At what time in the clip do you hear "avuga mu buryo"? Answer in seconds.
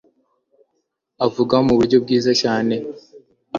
1.25-1.97